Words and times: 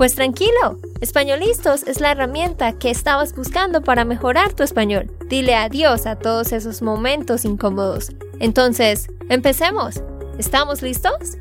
Pues 0.00 0.14
tranquilo, 0.14 0.78
Españolistos 1.02 1.82
es 1.82 2.00
la 2.00 2.12
herramienta 2.12 2.78
que 2.78 2.88
estabas 2.88 3.36
buscando 3.36 3.82
para 3.82 4.06
mejorar 4.06 4.54
tu 4.54 4.62
español. 4.62 5.14
Dile 5.26 5.54
adiós 5.54 6.06
a 6.06 6.18
todos 6.18 6.52
esos 6.52 6.80
momentos 6.80 7.44
incómodos. 7.44 8.08
Entonces, 8.38 9.08
empecemos. 9.28 10.02
¿Estamos 10.38 10.80
listos? 10.80 11.36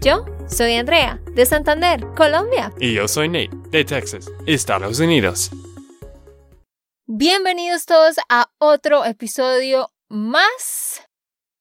Yo 0.00 0.24
soy 0.46 0.74
Andrea, 0.76 1.20
de 1.34 1.46
Santander, 1.46 2.06
Colombia. 2.14 2.72
Y 2.78 2.94
yo 2.94 3.08
soy 3.08 3.26
Nate, 3.26 3.50
de 3.70 3.84
Texas, 3.84 4.30
Estados 4.46 5.00
Unidos. 5.00 5.50
Bienvenidos 7.08 7.86
todos 7.86 8.18
a 8.28 8.52
otro 8.58 9.04
episodio 9.04 9.90
más. 10.08 11.02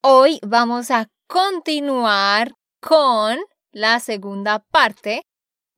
Hoy 0.04 0.40
vamos 0.44 0.92
a 0.92 1.08
continuar 1.26 2.54
con 2.82 3.40
la 3.72 4.00
segunda 4.00 4.60
parte 4.60 5.24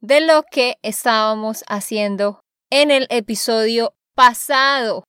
de 0.02 0.22
lo 0.22 0.44
que 0.44 0.78
estábamos 0.84 1.64
haciendo 1.68 2.42
en 2.70 2.92
el 2.92 3.08
episodio 3.10 3.96
pasado. 4.16 5.04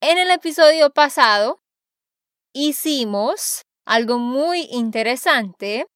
En 0.00 0.18
el 0.18 0.30
episodio 0.30 0.90
pasado 0.90 1.60
hicimos 2.54 3.62
algo 3.86 4.18
muy 4.18 4.68
interesante 4.70 5.86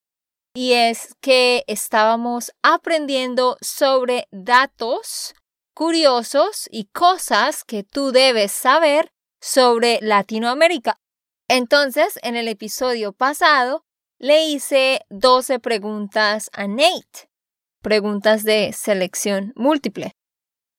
y 0.55 0.73
es 0.73 1.15
que 1.21 1.65
estábamos 1.67 2.53
aprendiendo 2.63 3.57
sobre 3.61 4.29
datos 4.31 5.35
curiosos 5.75 6.69
y 6.71 6.85
cosas 6.87 7.65
que 7.65 7.83
tú 7.83 8.13
debes 8.13 8.53
saber 8.53 9.11
sobre 9.41 9.99
Latinoamérica. 10.01 10.97
Entonces, 11.49 12.19
en 12.23 12.37
el 12.37 12.49
episodio 12.49 13.13
pasado, 13.13 13.85
le 14.19 14.45
hice 14.47 15.01
12 15.11 15.59
preguntas 15.59 16.49
a 16.53 16.69
Nate 16.69 17.29
preguntas 17.85 18.43
de 18.43 18.73
selección 18.73 19.53
múltiple. 19.55 20.17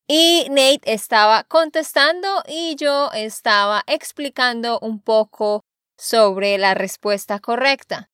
Y 0.07 0.47
Nate 0.49 0.81
estaba 0.83 1.45
contestando 1.45 2.43
y 2.47 2.75
yo 2.75 3.11
estaba 3.13 3.83
explicando 3.87 4.79
un 4.79 5.01
poco 5.01 5.61
sobre 5.97 6.57
la 6.57 6.73
respuesta 6.73 7.39
correcta. 7.39 8.09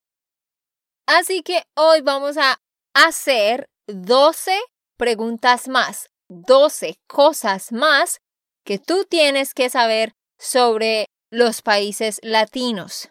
Así 1.07 1.41
que 1.41 1.63
hoy 1.75 2.01
vamos 2.01 2.37
a 2.37 2.59
hacer 2.93 3.69
12 3.87 4.59
preguntas 4.97 5.67
más, 5.67 6.09
12 6.29 6.97
cosas 7.07 7.71
más 7.71 8.19
que 8.63 8.77
tú 8.77 9.05
tienes 9.09 9.53
que 9.53 9.69
saber 9.69 10.13
sobre 10.37 11.07
los 11.31 11.61
países 11.61 12.19
latinos. 12.23 13.09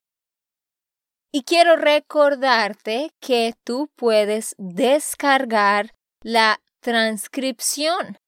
Y 1.32 1.42
quiero 1.42 1.76
recordarte 1.76 3.12
que 3.20 3.54
tú 3.64 3.88
puedes 3.96 4.54
descargar 4.58 5.94
la 6.22 6.60
transcripción. 6.80 8.18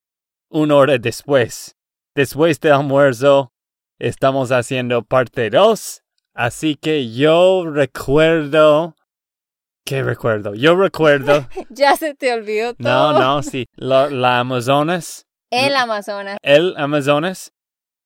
una 0.50 0.76
hora 0.76 0.98
después. 0.98 1.76
Después 2.16 2.60
del 2.60 2.74
almuerzo, 2.74 3.52
estamos 4.00 4.52
haciendo 4.52 5.04
parte 5.04 5.50
2. 5.50 6.04
Así 6.34 6.76
que 6.76 7.12
yo 7.12 7.66
recuerdo. 7.70 8.96
¿Qué 9.86 10.04
recuerdo? 10.04 10.54
Yo 10.54 10.76
recuerdo. 10.76 11.48
ya 11.70 11.96
se 11.96 12.14
te 12.14 12.34
olvidó 12.34 12.74
todo. 12.74 13.14
No, 13.14 13.20
no, 13.20 13.44
sí. 13.44 13.66
La, 13.76 14.40
Amazonas. 14.40 15.26
El 15.50 15.76
Amazonas. 15.76 16.38
El 16.42 16.76
Amazonas 16.78 17.54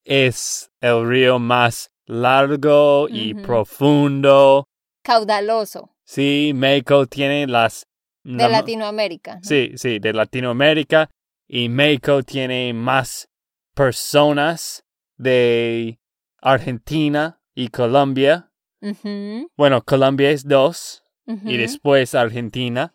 es 0.05 0.71
el 0.79 1.07
río 1.07 1.39
más 1.39 1.91
largo 2.05 3.07
y 3.09 3.33
profundo. 3.33 4.67
Caudaloso. 5.03 5.95
Sí, 6.05 6.51
México 6.53 7.07
tiene 7.07 7.47
las... 7.47 7.87
De 8.23 8.47
Latinoamérica. 8.47 9.39
Sí, 9.41 9.71
sí, 9.75 9.97
de 9.97 10.13
Latinoamérica. 10.13 11.09
Y 11.47 11.69
México 11.69 12.21
tiene 12.21 12.71
más 12.73 13.27
personas 13.73 14.83
de 15.21 15.99
Argentina 16.41 17.39
y 17.53 17.67
Colombia. 17.69 18.51
Bueno, 19.55 19.83
Colombia 19.83 20.31
es 20.31 20.47
dos 20.47 21.03
y 21.25 21.57
después 21.57 22.15
Argentina. 22.15 22.93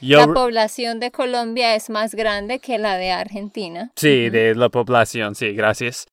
la 0.00 0.26
población 0.26 0.98
de 1.00 1.10
Colombia 1.12 1.76
es 1.76 1.90
más 1.90 2.14
grande 2.14 2.58
que 2.58 2.78
la 2.78 2.96
de 2.96 3.12
Argentina. 3.12 3.92
Sí, 3.94 4.30
de 4.30 4.54
la 4.54 4.68
población, 4.68 5.34
sí, 5.34 5.52
gracias. 5.52 6.06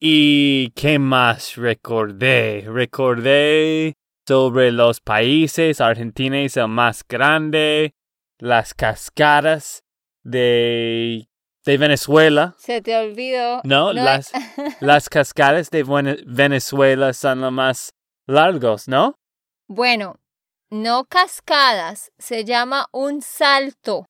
¿Y 0.00 0.70
qué 0.70 1.00
más 1.00 1.56
recordé? 1.56 2.64
Recordé 2.68 3.94
sobre 4.28 4.70
los 4.70 5.00
países. 5.00 5.80
Argentina 5.80 6.40
es 6.40 6.56
el 6.56 6.68
más 6.68 7.04
grande. 7.08 7.94
Las 8.38 8.74
cascadas 8.74 9.82
de 10.22 11.27
de 11.68 11.76
Venezuela. 11.76 12.54
Se 12.56 12.80
te 12.80 12.96
olvidó. 12.96 13.60
No, 13.62 13.92
Las, 13.92 14.32
las 14.80 15.10
cascadas 15.10 15.68
de 15.68 15.84
Venezuela 16.26 17.12
son 17.12 17.42
los 17.42 17.52
más 17.52 17.90
largos, 18.26 18.88
¿no? 18.88 19.16
Bueno, 19.68 20.16
no 20.70 21.04
cascadas, 21.04 22.10
se 22.16 22.46
llama 22.46 22.86
un 22.90 23.20
salto. 23.20 24.06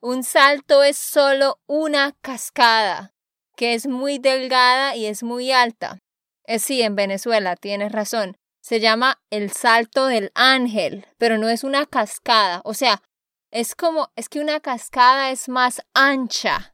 Un 0.00 0.22
salto 0.22 0.84
es 0.84 0.96
solo 0.96 1.58
una 1.66 2.12
cascada, 2.20 3.10
que 3.56 3.74
es 3.74 3.88
muy 3.88 4.18
delgada 4.18 4.94
y 4.94 5.06
es 5.06 5.24
muy 5.24 5.50
alta. 5.50 5.98
Es 6.44 6.62
sí, 6.62 6.80
en 6.82 6.94
Venezuela, 6.94 7.56
tienes 7.56 7.90
razón. 7.90 8.36
se 8.62 8.78
llama 8.78 9.20
el 9.30 9.50
Salto 9.50 10.06
del 10.06 10.30
Ángel, 10.34 11.06
pero 11.18 11.38
no 11.38 11.48
es 11.48 11.64
una 11.64 11.86
cascada. 11.86 12.62
O 12.64 12.72
sea, 12.72 13.02
es 13.50 13.74
como, 13.74 14.10
es 14.16 14.28
que 14.28 14.40
una 14.40 14.60
cascada 14.60 15.30
es 15.32 15.48
más 15.48 15.82
ancha, 15.92 16.73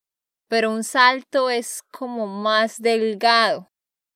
pero 0.51 0.71
un 0.71 0.83
salto 0.85 1.49
es 1.49 1.83
como 1.93 2.27
más 2.27 2.83
delgado. 2.83 3.71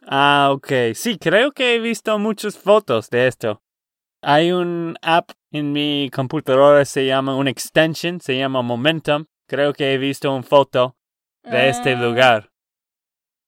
Ah, 0.07 0.51
ok. 0.53 0.93
Sí, 0.95 1.17
creo 1.17 1.53
que 1.53 1.75
he 1.77 1.79
visto 1.79 2.19
muchas 2.19 2.59
fotos 2.59 3.09
de 3.09 3.29
esto. 3.29 3.63
Hay 4.21 4.53
un 4.53 4.97
app 5.01 5.31
en 5.53 5.73
mi 5.73 6.11
computadora, 6.13 6.85
se 6.85 7.07
llama 7.07 7.37
un 7.37 7.47
extension, 7.47 8.21
se 8.21 8.37
llama 8.37 8.63
Momentum. 8.63 9.27
Creo 9.49 9.73
que 9.73 9.95
he 9.95 9.99
visto 9.99 10.33
una 10.33 10.43
foto 10.43 10.97
de 11.45 11.69
este 11.69 11.93
Ah. 11.93 12.01
lugar. 12.03 12.51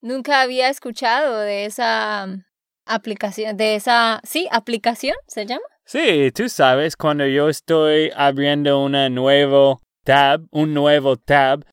Nunca 0.00 0.43
había 0.43 0.69
escuchado 0.69 1.41
de 1.41 1.65
esa 1.65 2.27
mm, 2.27 2.44
aplicación, 2.87 3.56
de 3.56 3.75
esa, 3.75 4.21
sí, 4.23 4.47
aplicación 4.53 5.17
se 5.27 5.44
llama. 5.47 5.65
Sí, 5.85 6.31
tú 6.33 6.49
sabes, 6.49 6.97
cuando 6.97 7.27
yo 7.27 7.49
estoy 7.49 8.12
abriendo 8.15 8.81
una 8.83 9.09
nuevo 9.09 9.81
tab, 10.05 10.43
un 10.53 10.75
nuevo 10.75 11.17
tab, 11.17 11.65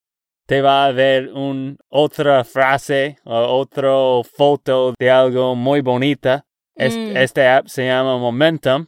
te 0.46 0.62
va 0.62 0.86
a 0.86 0.92
ver 0.92 1.30
un, 1.34 1.78
otra 1.90 2.44
frase 2.44 3.18
o 3.24 3.36
otra 3.60 3.92
foto 4.36 4.94
de 5.00 5.10
algo 5.10 5.56
muy 5.56 5.82
bonita. 5.82 6.46
Es- 6.76 6.96
Mm. 6.98 7.18
Este 7.18 7.48
app 7.48 7.68
se 7.68 7.86
llama 7.86 8.18
Momentum 8.18 8.88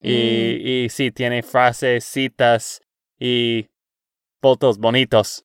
y, 0.00 0.84
y 0.84 0.88
sí, 0.90 1.10
tiene 1.12 1.42
frases, 1.42 2.04
citas 2.04 2.80
y 3.18 3.68
fotos 4.40 4.78
bonitos. 4.78 5.44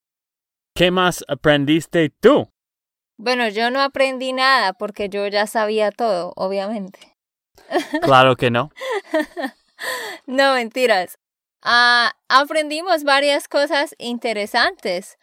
¿Qué 0.75 0.91
más 0.91 1.23
aprendiste 1.27 2.09
tú? 2.09 2.49
Bueno, 3.17 3.47
yo 3.49 3.71
no 3.71 3.81
aprendí 3.81 4.33
nada 4.33 4.73
porque 4.73 5.09
yo 5.09 5.25
ya 5.27 5.47
sabía 5.47 5.91
todo, 5.91 6.33
obviamente. 6.35 6.99
Claro 8.01 8.35
que 8.35 8.51
no. 8.51 8.69
No, 10.25 10.53
mentiras. 10.53 11.17
Ah, 11.61 12.13
aprendimos 12.29 13.03
varias 13.03 13.47
cosas 13.47 13.95
interesantes. 13.97 15.17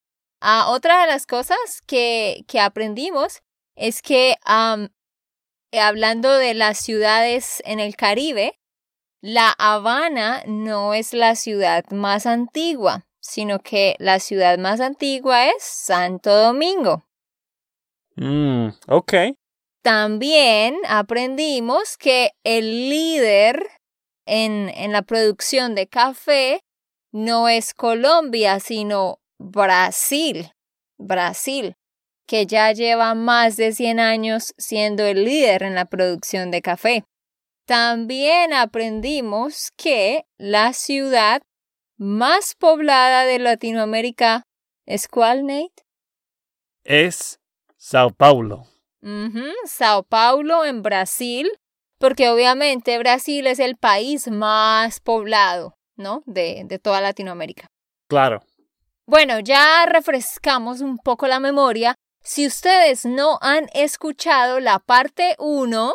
Ah, 0.46 0.66
otra 0.68 1.00
de 1.00 1.06
las 1.06 1.24
cosas 1.26 1.56
que, 1.86 2.44
que 2.46 2.60
aprendimos 2.60 3.40
es 3.76 4.02
que 4.02 4.32
eh, 4.32 5.80
hablando 5.80 6.36
de 6.36 6.52
las 6.52 6.76
ciudades 6.76 7.62
en 7.64 7.80
el 7.80 7.96
Caribe, 7.96 8.60
La 9.22 9.54
Habana 9.56 10.42
no 10.46 10.92
es 10.92 11.14
la 11.14 11.34
ciudad 11.34 11.86
más 11.92 12.26
antigua, 12.26 13.06
sino 13.20 13.60
que 13.60 13.96
la 13.98 14.20
ciudad 14.20 14.58
más 14.58 14.82
antigua 14.82 15.46
es 15.46 15.62
Santo 15.62 16.36
Domingo. 16.36 17.06
Mm, 18.16 18.68
ok. 18.88 19.14
También 19.80 20.76
aprendimos 20.86 21.96
que 21.96 22.32
el 22.44 22.90
líder 22.90 23.66
en, 24.26 24.68
en 24.68 24.92
la 24.92 25.00
producción 25.00 25.74
de 25.74 25.86
café 25.86 26.60
no 27.12 27.48
es 27.48 27.72
Colombia, 27.72 28.60
sino 28.60 29.20
Brasil. 29.38 30.50
Brasil, 30.98 31.74
que 32.26 32.46
ya 32.46 32.72
lleva 32.72 33.14
más 33.14 33.56
de 33.56 33.72
100 33.72 34.00
años 34.00 34.54
siendo 34.58 35.04
el 35.04 35.24
líder 35.24 35.62
en 35.62 35.74
la 35.74 35.86
producción 35.86 36.50
de 36.50 36.62
café. 36.62 37.04
También 37.66 38.52
aprendimos 38.52 39.70
que 39.76 40.24
la 40.38 40.72
ciudad 40.72 41.42
más 41.96 42.54
poblada 42.54 43.24
de 43.24 43.38
Latinoamérica 43.38 44.44
es 44.86 45.08
cuál, 45.08 45.46
Nate? 45.46 45.84
Es 46.84 47.40
Sao 47.76 48.10
Paulo. 48.10 48.66
Sao 49.66 50.02
Paulo 50.02 50.64
en 50.64 50.82
Brasil, 50.82 51.50
porque 51.98 52.28
obviamente 52.28 52.98
Brasil 52.98 53.46
es 53.46 53.58
el 53.58 53.76
país 53.76 54.28
más 54.30 55.00
poblado, 55.00 55.76
¿no? 55.96 56.22
De, 56.26 56.64
de 56.66 56.78
toda 56.78 57.00
Latinoamérica. 57.00 57.68
Claro. 58.08 58.42
Bueno, 59.06 59.38
ya 59.40 59.84
refrescamos 59.86 60.80
un 60.80 60.96
poco 60.96 61.26
la 61.26 61.38
memoria. 61.38 61.94
Si 62.22 62.46
ustedes 62.46 63.04
no 63.04 63.38
han 63.42 63.68
escuchado 63.74 64.60
la 64.60 64.78
parte 64.78 65.36
1, 65.38 65.92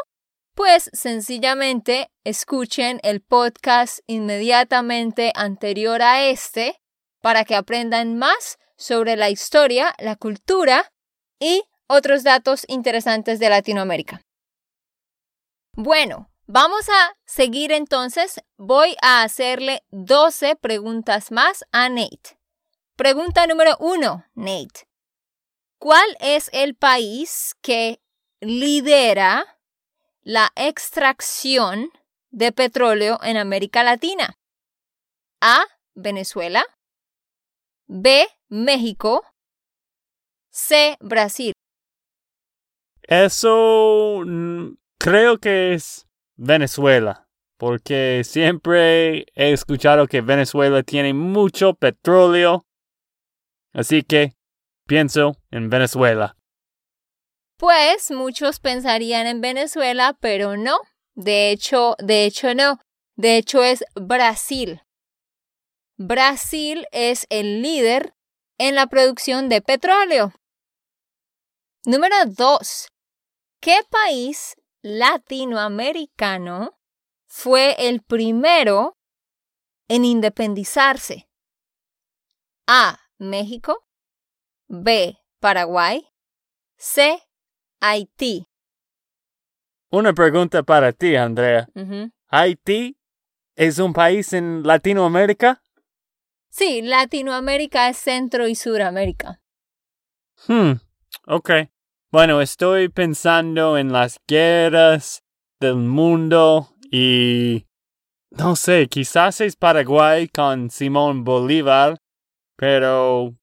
pues 0.53 0.91
sencillamente 0.93 2.11
escuchen 2.23 2.99
el 3.01 3.21
podcast 3.21 3.99
inmediatamente 4.05 5.31
anterior 5.35 6.03
a 6.03 6.25
este 6.25 6.79
para 7.21 7.45
que 7.45 7.55
aprendan 7.55 8.15
más 8.17 8.59
sobre 8.77 9.15
la 9.15 9.29
historia, 9.31 9.95
la 9.97 10.15
cultura 10.15 10.91
y 11.39 11.63
otros 11.87 12.23
datos 12.23 12.63
interesantes 12.67 13.39
de 13.39 13.49
Latinoamérica. 13.49 14.21
Bueno, 15.73 16.29
vamos 16.45 16.87
a 16.89 17.15
seguir 17.25 17.71
entonces. 17.71 18.39
Voy 18.57 18.95
a 19.01 19.23
hacerle 19.23 19.81
12 19.89 20.55
preguntas 20.57 21.31
más 21.31 21.63
a 21.71 21.89
Nate. 21.89 22.38
Pregunta 22.99 23.47
número 23.47 23.77
uno, 23.79 24.25
Nate. 24.35 24.85
¿Cuál 25.77 26.17
es 26.19 26.49
el 26.51 26.75
país 26.75 27.55
que 27.61 28.01
lidera 28.41 29.57
la 30.21 30.51
extracción 30.57 31.91
de 32.29 32.51
petróleo 32.51 33.17
en 33.23 33.37
América 33.37 33.85
Latina? 33.85 34.35
A. 35.39 35.63
Venezuela. 35.95 36.65
B. 37.87 38.27
México. 38.49 39.23
C. 40.49 40.97
Brasil. 40.99 41.53
Eso 43.03 44.23
mm, 44.25 44.71
creo 44.97 45.37
que 45.37 45.73
es 45.73 46.05
Venezuela, 46.35 47.29
porque 47.57 48.23
siempre 48.25 49.19
he 49.35 49.53
escuchado 49.53 50.05
que 50.07 50.19
Venezuela 50.19 50.83
tiene 50.83 51.13
mucho 51.13 51.75
petróleo, 51.75 52.65
así 53.79 54.03
que 54.03 54.35
pienso 54.85 55.37
en 55.51 55.69
Venezuela. 55.69 56.35
Pues 57.57 58.11
muchos 58.11 58.59
pensarían 58.59 59.25
en 59.25 59.39
Venezuela, 59.41 60.17
pero 60.19 60.57
no. 60.57 60.77
De 61.15 61.51
hecho, 61.51 61.95
de 61.99 62.25
hecho 62.25 62.53
no. 62.53 62.79
De 63.15 63.37
hecho 63.37 63.63
es 63.63 63.85
Brasil. 63.95 64.81
Brasil 65.97 66.85
es 66.91 67.25
el 67.29 67.61
líder 67.61 68.13
en 68.57 68.75
la 68.75 68.87
producción 68.87 69.49
de 69.49 69.61
petróleo. 69.61 70.33
Número 71.85 72.15
2. 72.25 72.87
¿Qué 73.61 73.79
país 73.89 74.55
latinoamericano 74.81 76.77
fue 77.27 77.75
el 77.87 78.01
primero 78.01 78.97
en 79.89 80.05
independizarse? 80.05 81.29
A. 82.67 83.08
México. 83.19 83.85
B. 84.67 85.17
Paraguay. 85.39 86.07
C. 86.77 87.19
Haití. 87.81 88.47
Una 89.91 90.13
pregunta 90.13 90.63
para 90.63 90.93
ti, 90.93 91.15
Andrea. 91.15 91.67
Ujú. 91.75 92.11
¿Haití 92.29 92.97
es 93.55 93.79
un 93.79 93.91
país 93.91 94.33
en 94.33 94.63
Latinoamérica? 94.63 95.61
Sí, 96.49 96.81
Latinoamérica 96.81 97.89
es 97.89 97.97
Centro 97.97 98.47
y 98.47 98.55
Suramérica. 98.55 99.41
Hmm, 100.47 100.73
ok. 101.27 101.51
Bueno, 102.11 102.41
estoy 102.41 102.89
pensando 102.89 103.77
en 103.77 103.91
las 103.91 104.19
guerras 104.27 105.23
del 105.59 105.75
mundo 105.75 106.69
y... 106.91 107.65
No 108.31 108.55
sé, 108.55 108.87
quizás 108.87 109.41
es 109.41 109.55
Paraguay 109.55 110.27
con 110.27 110.69
Simón 110.69 111.23
Bolívar, 111.23 111.99
pero 112.59 113.33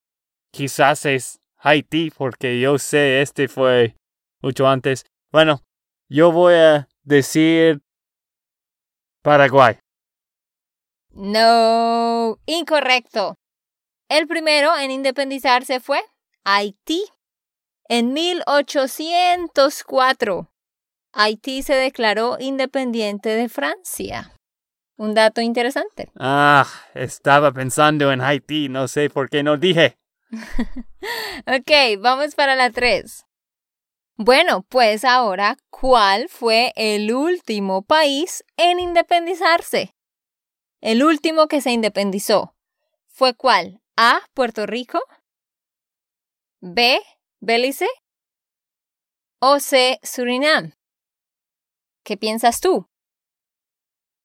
quizás 0.53 1.05
es 1.07 1.41
Haití 1.57 2.11
porque 2.11 2.61
yo 2.61 2.79
sé 2.79 3.23
este 3.23 3.49
fue 3.49 3.97
mucho 4.43 4.69
antes. 4.69 5.07
Bueno, 5.33 5.63
yo 6.11 6.33
voy 6.33 6.53
a 6.55 6.87
decir 7.03 7.81
Paraguay. 9.23 9.79
No, 11.13 12.37
incorrecto. 12.45 13.37
El 14.11 14.27
primero 14.29 14.77
en 14.77 14.91
independizarse 14.91 15.81
fue 15.81 16.03
Haití. 16.45 17.03
En 17.89 18.13
1804, 18.13 20.53
Haití 21.15 21.63
se 21.63 21.75
declaró 21.75 22.37
independiente 22.39 23.31
de 23.31 23.49
Francia. 23.49 24.36
Un 24.97 25.15
dato 25.15 25.41
interesante. 25.41 26.11
Ah, 26.19 26.67
estaba 26.95 27.53
pensando 27.53 28.11
en 28.13 28.21
Haití, 28.21 28.69
no 28.69 28.89
sé 28.89 29.11
por 29.11 29.29
qué 29.29 29.43
no 29.43 29.57
dije. 29.57 29.99
Ok, 31.47 32.01
vamos 32.01 32.35
para 32.35 32.57
la 32.57 32.71
3. 32.71 33.25
Bueno, 34.17 34.65
pues 34.69 35.05
ahora, 35.05 35.57
¿cuál 35.71 36.29
fue 36.29 36.73
el 36.75 37.13
último 37.15 37.83
país 37.83 38.43
en 38.57 38.81
independizarse? 38.81 39.95
El 40.81 41.05
último 41.05 41.47
que 41.47 41.61
se 41.61 41.71
independizó. 41.71 42.57
¿Fue 43.07 43.35
cuál? 43.35 43.81
A. 43.97 44.21
Puerto 44.35 44.67
Rico. 44.67 45.01
B. 46.61 46.99
Belice. 47.41 47.87
O 49.39 49.61
C. 49.61 50.01
Surinam. 50.03 50.73
¿Qué 52.03 52.17
piensas 52.17 52.61
tú? 52.61 52.89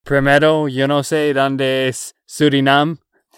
Primero, 0.04 0.68
yo 0.68 0.88
no 0.88 1.04
sé 1.04 1.34
dónde 1.34 1.88
es 1.88 2.16
Surinam. 2.26 2.98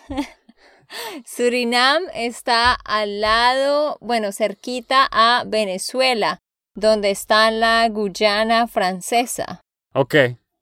Surinam 1.26 2.04
está 2.14 2.74
al 2.74 3.22
lado, 3.22 3.98
bueno, 4.02 4.32
cerquita 4.32 5.08
a 5.12 5.44
Venezuela, 5.46 6.40
donde 6.76 7.12
está 7.12 7.50
la 7.52 7.88
Guyana 7.90 8.68
francesa. 8.68 9.62
Ok, 9.94 10.16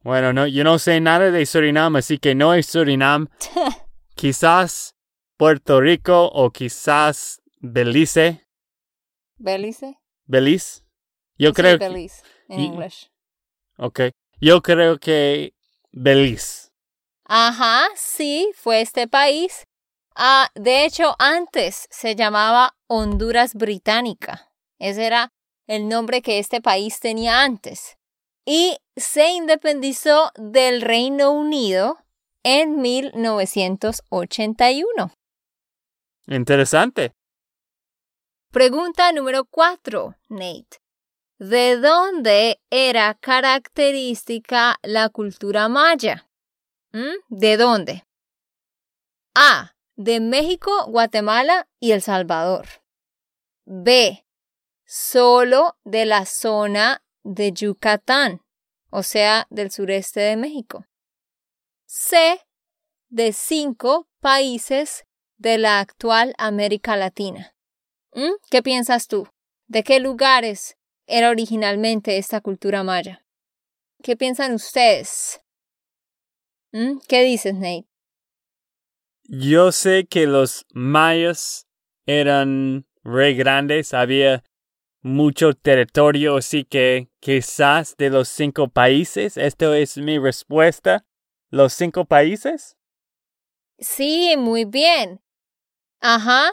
bueno, 0.04 0.34
no, 0.34 0.48
yo 0.48 0.64
no 0.64 0.80
sé 0.80 1.00
nada 1.02 1.32
de 1.32 1.46
Surinam, 1.46 1.96
así 1.98 2.18
que 2.18 2.34
no 2.36 2.54
es 2.54 2.66
Surinam. 2.68 3.28
quizás 4.16 4.96
Puerto 5.38 5.82
Rico 5.82 6.28
o 6.34 6.52
quizás 6.52 7.42
Belice. 7.60 8.48
¿Belice? 9.38 10.00
Belice. 10.26 10.82
Yo 11.38 11.50
Sí, 11.50 11.54
creo. 11.56 11.78
Belice, 11.78 12.24
en 12.50 12.60
inglés. 12.60 13.12
Ok. 13.78 14.02
Yo 14.40 14.62
creo 14.62 14.98
que 15.00 15.54
Belice. 15.92 16.70
Ajá, 17.26 17.88
sí, 17.96 18.52
fue 18.56 18.82
este 18.82 19.08
país. 19.08 19.68
Ah, 20.16 20.50
de 20.56 20.86
hecho, 20.86 21.16
antes 21.20 21.88
se 21.90 22.16
llamaba 22.16 22.76
Honduras 22.88 23.56
Británica. 23.56 24.52
Ese 24.80 25.06
era 25.06 25.32
el 25.68 25.88
nombre 25.88 26.22
que 26.22 26.40
este 26.40 26.62
país 26.62 27.00
tenía 27.00 27.44
antes. 27.44 27.98
Y 28.46 28.78
se 28.96 29.30
independizó 29.30 30.32
del 30.36 30.82
Reino 30.82 31.32
Unido 31.32 31.98
en 32.44 32.82
1981. 32.82 35.14
Interesante. 36.28 37.14
Pregunta 38.52 39.12
número 39.14 39.46
4, 39.46 40.18
Nate. 40.28 40.81
¿De 41.42 41.78
dónde 41.78 42.62
era 42.70 43.16
característica 43.16 44.78
la 44.84 45.10
cultura 45.10 45.70
maya? 45.70 46.30
¿Mm? 46.92 47.16
¿De 47.30 47.58
dónde? 47.58 48.06
A. 49.34 49.74
De 49.96 50.20
México, 50.20 50.70
Guatemala 50.86 51.68
y 51.80 51.94
El 51.94 52.04
Salvador. 52.04 52.68
B. 53.66 54.24
Solo 54.86 55.80
de 55.84 56.06
la 56.06 56.28
zona 56.28 57.04
de 57.24 57.52
Yucatán, 57.52 58.44
o 58.92 59.02
sea, 59.02 59.48
del 59.50 59.72
sureste 59.72 60.20
de 60.20 60.38
México. 60.38 60.86
C. 61.88 62.40
De 63.10 63.34
cinco 63.34 64.08
países 64.20 65.08
de 65.38 65.58
la 65.58 65.80
actual 65.80 66.36
América 66.38 66.96
Latina. 66.96 67.56
¿Mm? 68.14 68.34
¿Qué 68.52 68.62
piensas 68.62 69.08
tú? 69.08 69.28
¿De 69.66 69.82
qué 69.82 70.00
lugares 70.00 70.78
era 71.12 71.30
originalmente 71.30 72.18
esta 72.18 72.42
cultura 72.42 72.84
maya? 72.84 73.24
¿Qué 74.02 74.16
piensan 74.16 74.54
ustedes? 74.54 75.42
¿Mm? 76.72 77.00
¿Qué 77.08 77.24
dices, 77.24 77.54
Nate? 77.54 77.86
Yo 79.26 79.72
sé 79.72 80.08
que 80.08 80.26
los 80.26 80.66
mayas 80.74 81.68
eran 82.06 82.86
re 83.04 83.34
grandes, 83.34 83.94
había 83.94 84.44
mucho 85.02 85.54
territorio, 85.54 86.38
así 86.38 86.64
que 86.64 87.10
quizás 87.20 87.96
de 87.98 88.10
los 88.10 88.30
cinco 88.30 88.70
países, 88.70 89.38
esto 89.38 89.74
es 89.74 89.98
mi 89.98 90.18
respuesta, 90.18 91.06
los 91.50 91.74
cinco 91.74 92.06
países. 92.06 92.78
Sí, 93.80 94.36
muy 94.38 94.66
bien. 94.66 95.22
Ajá. 96.00 96.52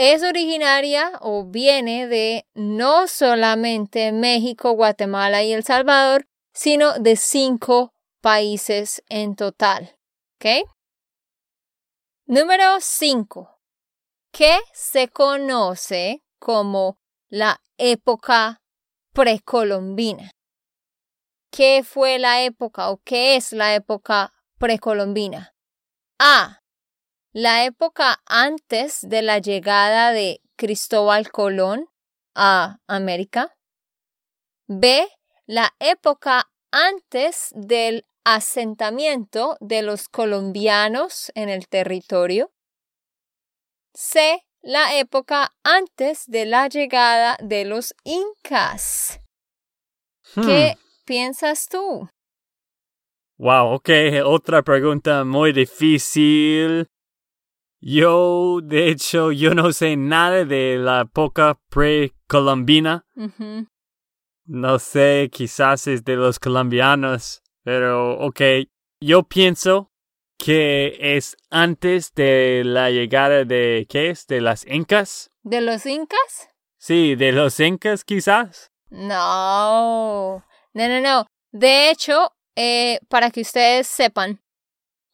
Es 0.00 0.22
originaria 0.22 1.10
o 1.20 1.44
viene 1.44 2.06
de 2.06 2.46
no 2.54 3.08
solamente 3.08 4.12
México, 4.12 4.70
Guatemala 4.70 5.42
y 5.42 5.52
El 5.52 5.64
Salvador, 5.64 6.28
sino 6.52 7.00
de 7.00 7.16
cinco 7.16 7.92
países 8.20 9.02
en 9.08 9.34
total. 9.34 9.98
¿Ok? 10.36 10.70
Número 12.26 12.76
5. 12.78 13.58
¿Qué 14.30 14.60
se 14.72 15.08
conoce 15.08 16.22
como 16.38 17.00
la 17.28 17.60
época 17.76 18.62
precolombina? 19.12 20.30
¿Qué 21.50 21.82
fue 21.82 22.20
la 22.20 22.42
época 22.42 22.90
o 22.90 23.00
qué 23.02 23.34
es 23.34 23.52
la 23.52 23.74
época 23.74 24.32
precolombina? 24.58 25.56
A. 26.20 26.60
La 27.40 27.64
época 27.64 28.20
antes 28.26 28.98
de 29.08 29.22
la 29.22 29.38
llegada 29.38 30.10
de 30.10 30.40
Cristóbal 30.56 31.30
Colón 31.30 31.88
a 32.34 32.80
América. 32.88 33.54
B. 34.66 35.06
La 35.46 35.72
época 35.78 36.50
antes 36.72 37.52
del 37.54 38.04
asentamiento 38.24 39.56
de 39.60 39.82
los 39.82 40.08
colombianos 40.08 41.30
en 41.36 41.48
el 41.48 41.68
territorio. 41.68 42.50
C. 43.94 44.44
La 44.60 44.98
época 44.98 45.54
antes 45.62 46.24
de 46.26 46.44
la 46.44 46.66
llegada 46.66 47.36
de 47.40 47.64
los 47.64 47.94
incas. 48.02 49.20
¿Qué 50.34 50.74
piensas 51.04 51.68
tú? 51.68 52.08
Wow, 53.36 53.74
ok, 53.74 53.90
otra 54.24 54.64
pregunta 54.64 55.22
muy 55.22 55.52
difícil. 55.52 56.88
Yo, 57.80 58.60
de 58.62 58.88
hecho, 58.88 59.30
yo 59.30 59.54
no 59.54 59.72
sé 59.72 59.96
nada 59.96 60.44
de 60.44 60.78
la 60.78 61.02
época 61.02 61.60
precolombina. 61.68 63.06
Ujú. 63.14 63.66
No 64.46 64.78
sé, 64.78 65.30
quizás 65.32 65.86
es 65.86 66.04
de 66.04 66.16
los 66.16 66.40
colombianos, 66.40 67.42
pero 67.62 68.18
ok. 68.18 68.40
Yo 69.00 69.22
pienso 69.22 69.92
que 70.38 70.96
es 71.16 71.36
antes 71.50 72.14
de 72.14 72.62
la 72.64 72.90
llegada 72.90 73.44
de, 73.44 73.86
¿qué 73.88 74.10
es? 74.10 74.26
¿De 74.26 74.40
las 74.40 74.66
incas? 74.66 75.30
¿De 75.42 75.60
los 75.60 75.86
incas? 75.86 76.48
Sí, 76.78 77.14
de 77.14 77.32
los 77.32 77.60
incas 77.60 78.04
quizás. 78.04 78.72
No, 78.90 80.44
no, 80.74 80.88
no, 80.88 81.00
no. 81.00 81.26
De 81.52 81.90
hecho, 81.90 82.32
eh, 82.56 82.98
para 83.08 83.30
que 83.30 83.42
ustedes 83.42 83.86
sepan, 83.86 84.40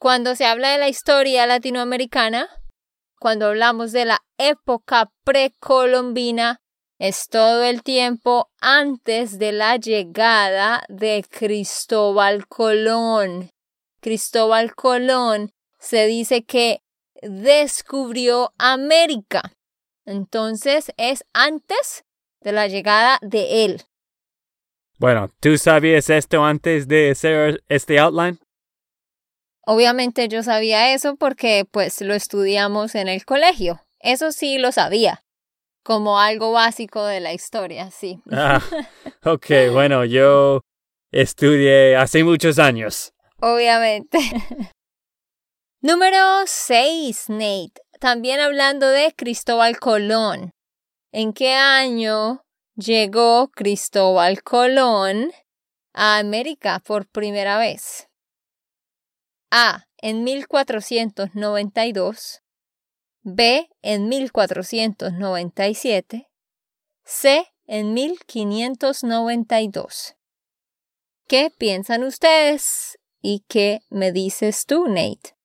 cuando 0.05 0.37
se 0.37 0.45
habla 0.45 0.73
de 0.73 0.77
la 0.77 0.91
historia 0.91 1.47
latinoamericana, 1.47 2.51
cuando 3.19 3.47
hablamos 3.47 3.91
de 3.93 4.05
la 4.05 4.19
época 4.37 5.11
precolombina, 5.25 6.61
es 6.99 7.27
todo 7.31 7.65
el 7.65 7.83
tiempo 7.83 8.51
antes 8.61 9.39
de 9.39 9.53
la 9.53 9.79
llegada 9.79 10.85
de 10.91 11.25
Cristóbal 11.27 12.47
Colón. 12.49 13.49
Cristóbal 14.03 14.75
Colón 14.75 15.53
se 15.79 16.05
dice 16.07 16.45
que 16.45 16.83
descubrió 17.23 18.53
América. 18.59 19.55
Entonces 20.05 20.93
es 20.99 21.25
antes 21.33 22.05
de 22.43 22.53
la 22.53 22.69
llegada 22.69 23.19
de 23.23 23.65
él. 23.65 23.81
Bueno, 24.99 25.31
¿tú 25.41 25.57
sabías 25.57 26.11
esto 26.11 26.45
antes 26.45 26.89
de 26.89 27.13
hacer 27.13 27.65
este 27.71 27.99
outline? 27.99 28.44
Obviamente 29.66 30.28
yo 30.28 30.42
sabía 30.42 30.92
eso 30.92 31.16
porque 31.16 31.64
pues 31.71 32.00
lo 32.00 32.14
estudiamos 32.14 32.94
en 32.94 33.09
el 33.09 33.25
colegio. 33.25 33.80
Eso 34.00 34.33
sí 34.33 34.59
lo 34.59 34.73
sabía. 34.73 35.23
Como 35.83 36.18
algo 36.18 36.52
básico 36.52 37.04
de 37.04 37.21
la 37.21 37.33
historia, 37.33 37.90
sí. 37.90 38.18
Ah, 38.30 38.61
ok, 39.25 39.47
bueno, 39.73 40.04
yo 40.04 40.61
estudié 41.12 41.97
hace 41.97 42.25
muchos 42.25 42.59
años. 42.59 43.12
Obviamente. 43.40 44.18
Número 45.80 46.42
6, 46.47 47.28
Nate. 47.28 47.83
También 48.00 48.40
hablando 48.40 48.88
de 48.88 49.12
Cristóbal 49.14 49.78
Colón. 49.78 50.50
¿En 51.12 51.33
qué 51.33 51.52
año 51.52 52.42
llegó 52.76 53.49
Cristóbal 53.49 54.42
Colón 54.42 55.30
a 55.92 56.18
América 56.18 56.80
por 56.85 57.06
primera 57.06 57.59
vez? 57.59 58.09
A. 59.57 59.87
En 59.99 60.25
1492. 60.25 62.43
B. 63.23 63.71
En 63.83 64.09
1497. 64.09 66.29
C. 67.05 67.47
En 67.69 67.95
1592. 67.95 70.17
¿Qué 71.29 71.53
piensan 71.57 72.03
ustedes? 72.03 72.99
¿Y 73.23 73.45
qué 73.47 73.83
me 73.91 74.11
dices 74.11 74.67
tú, 74.67 74.89
Nate? 74.89 75.37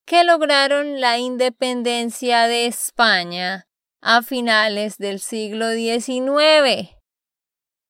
que 0.06 0.22
lograron 0.22 1.00
la 1.00 1.18
independencia 1.18 2.46
de 2.46 2.66
España 2.66 3.66
a 4.00 4.22
finales 4.22 4.98
del 4.98 5.18
siglo 5.18 5.72
XIX? 5.72 6.96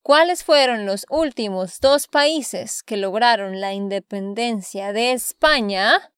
¿Cuáles 0.03 0.45
fueron 0.45 0.87
los 0.87 1.05
últimos 1.11 1.81
dos 1.81 2.07
países 2.07 2.83
que 2.83 2.97
lograron 2.97 3.61
la 3.61 3.75
independencia 3.75 4.93
de 4.93 5.12
España 5.12 6.14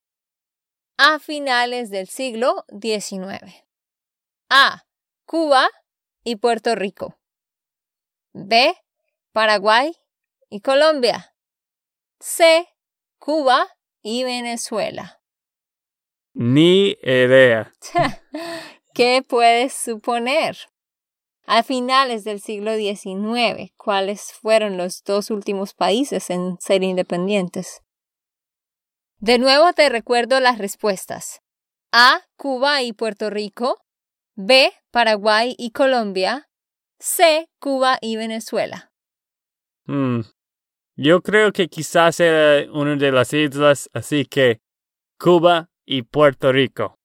a 0.97 1.19
finales 1.19 1.91
del 1.91 2.07
siglo 2.07 2.65
XIX? 2.69 3.65
A. 4.49 4.86
Cuba 5.27 5.69
y 6.23 6.37
Puerto 6.37 6.77
Rico. 6.77 7.19
B. 8.33 8.77
Paraguay 9.33 9.93
y 10.49 10.61
Colombia. 10.61 11.35
C. 12.21 12.69
Cuba 13.19 13.67
y 14.03 14.23
Venezuela. 14.23 15.21
Ni 16.33 16.97
idea. 17.03 17.73
¿Qué 18.95 19.25
puedes 19.29 19.73
suponer? 19.73 20.57
A 21.45 21.65
finales 21.65 22.23
del 22.23 22.41
siglo 22.41 22.77
XIX, 22.77 23.73
¿cuáles 23.77 24.33
fueron 24.33 24.77
los 24.77 25.03
dos 25.03 25.31
últimos 25.31 25.75
países 25.75 26.31
en 26.31 26.57
ser 26.61 26.85
independientes? 26.85 27.83
De 29.19 29.39
nuevo 29.39 29.73
te 29.73 29.89
recuerdo 29.89 30.39
las 30.39 30.59
respuestas. 30.59 31.43
A. 31.91 32.23
Cuba 32.37 32.83
y 32.83 32.93
Puerto 32.93 33.29
Rico. 33.29 33.86
B. 34.37 34.71
Paraguay 34.91 35.55
y 35.59 35.71
Colombia. 35.71 36.49
C. 36.99 37.49
Cuba 37.59 37.97
y 38.03 38.17
Venezuela. 38.17 38.93
Hmm. 39.87 40.21
Yo 40.95 41.23
creo 41.23 41.53
que 41.53 41.69
quizás 41.69 42.21
era 42.21 42.71
una 42.71 42.97
de 42.97 43.13
las 43.13 43.33
islas, 43.33 43.89
así 43.95 44.27
que 44.27 44.61
Cuba 45.19 45.71
y 45.87 46.03
Puerto 46.03 46.53
Rico. 46.53 46.99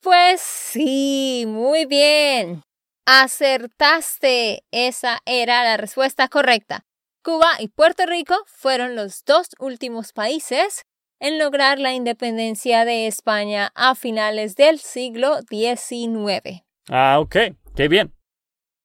Pues 0.00 0.40
sí, 0.40 1.44
muy 1.46 1.86
bien. 1.86 2.62
Acertaste. 3.06 4.64
Esa 4.72 5.20
era 5.24 5.62
la 5.62 5.76
respuesta 5.76 6.26
correcta. 6.26 6.84
Cuba 7.22 7.52
y 7.60 7.68
Puerto 7.68 8.06
Rico 8.06 8.34
fueron 8.46 8.96
los 8.96 9.24
dos 9.24 9.50
últimos 9.60 10.12
países 10.12 10.84
en 11.22 11.38
lograr 11.38 11.78
la 11.78 11.94
independencia 11.94 12.84
de 12.84 13.06
España 13.06 13.70
a 13.76 13.94
finales 13.94 14.56
del 14.56 14.80
siglo 14.80 15.38
XIX. 15.48 16.64
Ah, 16.88 17.20
ok. 17.20 17.36
Qué 17.76 17.86
bien. 17.86 18.12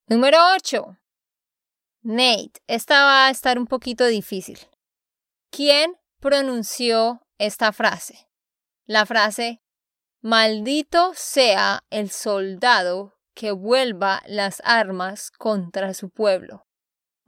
Número 0.08 0.38
8. 0.56 1.00
Nate, 2.04 2.62
esta 2.67 3.04
va 3.06 3.26
a 3.26 3.32
estar 3.32 3.58
un 3.58 3.65
poquito 3.65 4.06
difícil. 4.06 4.60
¿Quién 5.50 5.95
pronunció 6.19 7.26
esta 7.39 7.73
frase? 7.73 8.30
La 8.86 9.08
frase, 9.08 9.63
maldito 10.21 11.13
sea 11.15 11.86
el 11.89 12.12
soldado 12.12 13.17
que 13.34 13.50
vuelva 13.52 14.21
las 14.28 14.62
armas 14.63 15.32
contra 15.32 15.95
su 15.95 16.12
pueblo. 16.12 16.66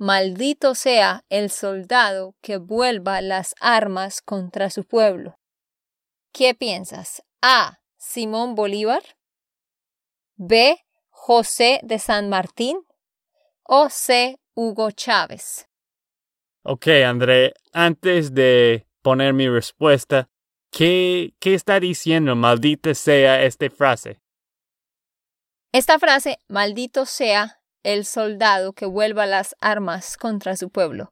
Maldito 0.02 0.76
sea 0.76 1.26
el 1.28 1.50
soldado 1.50 2.34
que 2.42 2.56
vuelva 2.56 3.20
las 3.20 3.54
armas 3.60 4.22
contra 4.22 4.70
su 4.70 4.86
pueblo. 4.86 5.38
¿Qué 6.32 6.56
piensas? 6.56 7.22
A. 7.42 7.82
Simón 7.98 8.56
Bolívar. 8.56 9.04
B. 10.38 10.78
José 11.10 11.82
de 11.84 12.00
San 12.00 12.30
Martín. 12.30 12.80
O 13.64 13.90
C. 13.90 14.40
Hugo 14.54 14.92
Chávez. 14.92 15.68
Ok, 16.64 16.88
André, 17.06 17.54
antes 17.74 18.34
de 18.34 18.88
poner 19.02 19.34
mi 19.34 19.50
respuesta, 19.50 20.30
¿qué, 20.72 21.34
qué 21.42 21.56
está 21.56 21.78
diciendo 21.82 22.38
maldita 22.38 22.94
sea 22.94 23.44
esta 23.44 23.70
frase? 23.70 24.22
Esta 25.74 26.00
frase, 26.00 26.40
maldito 26.48 27.06
sea 27.06 27.59
el 27.84 28.06
soldado 28.06 28.74
que 28.74 28.86
vuelva 28.86 29.26
las 29.26 29.56
armas 29.62 30.18
contra 30.18 30.56
su 30.56 30.70
pueblo. 30.70 31.12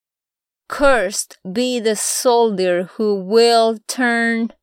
Cursed 0.68 1.38
be 1.44 1.80
the 1.80 1.96
soldier 1.96 2.90
who 2.98 3.16
will 3.16 3.80
turn 3.88 4.54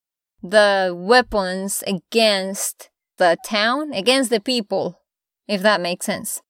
the 0.43 0.93
weapons 0.95 1.83
against 1.87 2.91
the 3.17 3.37
town, 3.49 3.95
against 3.95 4.31
the 4.31 4.41
people, 4.41 5.01
if 5.49 5.63
that 5.63 5.81
makes 5.81 6.05
sense. 6.05 6.43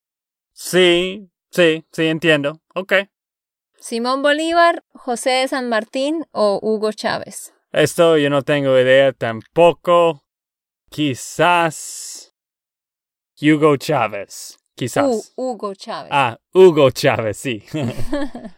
Sí, 0.52 1.30
sí, 1.50 1.84
sí, 1.92 2.06
entiendo. 2.06 2.60
Ok. 2.74 3.08
Simón 3.78 4.22
Bolívar, 4.22 4.82
José 4.94 5.42
de 5.42 5.48
San 5.48 5.68
Martín 5.68 6.24
o 6.32 6.58
Hugo 6.62 6.92
Chávez. 6.92 7.52
Esto 7.72 8.16
yo 8.16 8.30
no 8.30 8.42
tengo 8.42 8.78
idea 8.78 9.12
tampoco. 9.12 10.22
Quizás 10.90 12.34
Hugo 13.40 13.76
Chávez. 13.76 14.58
Quizás. 14.76 15.32
U- 15.36 15.52
Hugo 15.52 15.74
Chávez. 15.74 16.10
Ah, 16.12 16.38
Hugo 16.52 16.90
Chávez, 16.90 17.36
sí. 17.36 17.62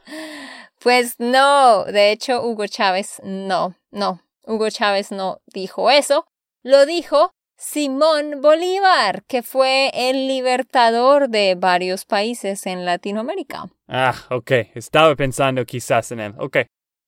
Pues 0.83 1.17
no, 1.19 1.85
de 1.85 2.13
hecho 2.13 2.43
Hugo 2.47 2.67
Chávez 2.67 3.21
no, 3.25 3.75
no, 3.91 4.21
Hugo 4.45 4.71
Chávez 4.71 5.11
no 5.11 5.41
dijo 5.47 5.91
eso, 5.91 6.27
lo 6.63 6.87
dijo 6.87 7.33
Simón 7.59 8.41
Bolívar, 8.43 9.25
que 9.25 9.43
fue 9.43 9.91
el 9.95 10.29
libertador 10.29 11.29
de 11.29 11.55
varios 11.57 12.05
países 12.05 12.67
en 12.67 12.85
Latinoamérica. 12.85 13.67
ah, 13.89 14.15
ok. 14.31 14.51
Estaba 14.75 15.17
pensando 15.17 15.65
quizás 15.65 16.13
en 16.13 16.21
él. 16.21 16.35
Ok. 16.39 16.59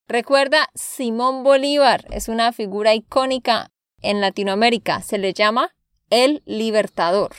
Recuerda, 0.08 0.68
Simón 0.74 1.44
Bolívar 1.44 2.06
es 2.10 2.28
una 2.28 2.52
figura 2.52 2.94
icónica 2.94 3.70
en 4.00 4.20
Latinoamérica, 4.22 5.02
se 5.02 5.18
le 5.18 5.34
llama 5.34 5.74
el 6.08 6.42
libertador. 6.46 7.32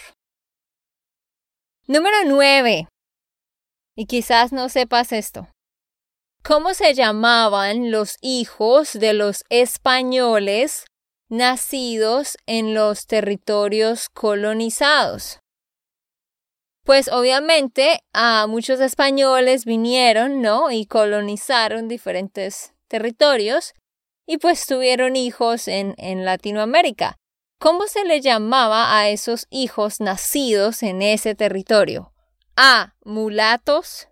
Número 1.92 2.18
9. 2.24 2.88
Y 3.96 4.06
quizás 4.06 4.54
no 4.54 4.70
sepas 4.70 5.12
esto. 5.12 5.48
¿Cómo 6.44 6.76
se 6.76 6.94
llamaban 6.94 7.90
los 7.90 8.18
hijos 8.22 8.94
de 8.94 9.14
los 9.14 9.44
españoles 9.50 10.86
nacidos 11.30 12.38
en 12.46 12.76
los 12.76 13.08
territorios 13.08 14.10
colonizados? 14.10 15.40
Pues 16.86 17.08
obviamente 17.12 18.02
a 18.14 18.46
muchos 18.46 18.82
españoles 18.82 19.66
vinieron, 19.66 20.44
¿no? 20.44 20.70
Y 20.70 20.86
colonizaron 20.86 21.88
diferentes 21.88 22.72
territorios 22.88 23.74
y 24.28 24.38
pues 24.38 24.68
tuvieron 24.68 25.16
hijos 25.16 25.68
en, 25.68 25.96
en 25.98 26.24
Latinoamérica. 26.24 27.19
¿Cómo 27.60 27.88
se 27.88 28.06
le 28.06 28.22
llamaba 28.22 28.98
a 28.98 29.10
esos 29.10 29.46
hijos 29.50 30.00
nacidos 30.00 30.82
en 30.82 31.02
ese 31.02 31.36
territorio? 31.36 32.14
A. 32.56 32.96
Mulatos. 33.04 34.08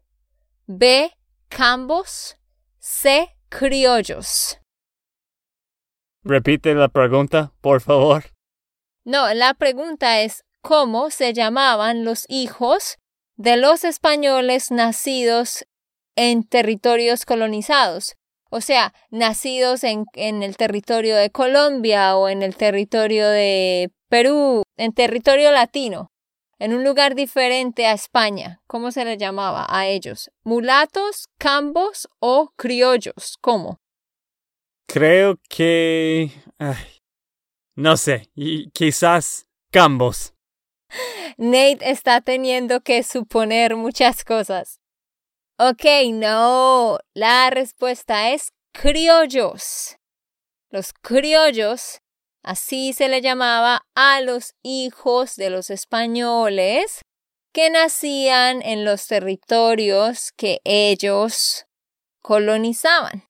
B. 0.65 1.13
Cambos. 1.47 2.37
C. 2.77 3.37
Criollos. 3.47 4.59
Repite 6.25 6.75
la 6.75 6.89
pregunta, 6.89 7.53
por 7.61 7.79
favor. 7.79 8.25
No, 9.05 9.33
la 9.33 9.53
pregunta 9.53 10.19
es 10.19 10.43
cómo 10.61 11.09
se 11.09 11.31
llamaban 11.31 12.03
los 12.03 12.25
hijos 12.27 12.97
de 13.37 13.55
los 13.55 13.85
españoles 13.85 14.71
nacidos 14.71 15.65
en 16.17 16.43
territorios 16.43 17.23
colonizados. 17.23 18.17
O 18.49 18.61
sea, 18.61 18.93
nacidos 19.09 19.83
en, 19.83 20.05
en 20.13 20.43
el 20.43 20.57
territorio 20.57 21.15
de 21.15 21.29
Colombia 21.29 22.15
o 22.15 22.29
en 22.29 22.43
el 22.43 22.55
territorio 22.55 23.27
de 23.27 23.91
Perú, 24.09 24.63
en 24.77 24.93
territorio 24.93 25.51
latino, 25.51 26.11
en 26.59 26.73
un 26.73 26.83
lugar 26.83 27.15
diferente 27.15 27.85
a 27.85 27.93
España. 27.93 28.61
¿Cómo 28.67 28.91
se 28.91 29.05
les 29.05 29.17
llamaba 29.17 29.65
a 29.69 29.87
ellos? 29.87 30.31
¿Mulatos, 30.43 31.25
cambos 31.37 32.07
o 32.19 32.51
criollos? 32.55 33.37
¿Cómo? 33.41 33.77
Creo 34.87 35.35
que... 35.49 36.31
ay, 36.57 37.01
no 37.75 37.97
sé, 37.97 38.29
y 38.33 38.69
quizás 38.71 39.47
cambos. 39.71 40.33
Nate 41.37 41.91
está 41.91 42.21
teniendo 42.21 42.81
que 42.81 43.03
suponer 43.03 43.75
muchas 43.75 44.23
cosas. 44.23 44.79
Ok, 45.59 45.85
no, 46.13 46.99
la 47.15 47.49
respuesta 47.49 48.29
es 48.29 48.51
criollos. 48.73 49.97
Los 50.69 50.93
criollos, 50.93 51.97
así 52.43 52.93
se 52.93 53.09
le 53.09 53.21
llamaba 53.21 53.81
a 53.95 54.21
los 54.21 54.53
hijos 54.61 55.35
de 55.35 55.49
los 55.49 55.71
españoles 55.71 57.01
que 57.53 57.71
nacían 57.71 58.61
en 58.61 58.85
los 58.85 59.07
territorios 59.07 60.31
que 60.33 60.61
ellos 60.63 61.65
colonizaban. 62.21 63.23